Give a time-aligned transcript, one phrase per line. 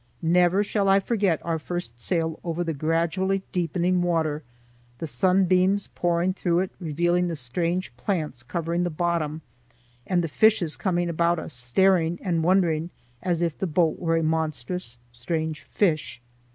[0.23, 4.41] Never shall I forget our first sail over the gradually deepening water,
[4.97, 9.43] the sunbeams pouring through it revealing the strange plants covering the bottom,
[10.07, 12.89] and the fishes coming about us, staring and wondering
[13.21, 16.19] as if the boat were a monstrous strange fish.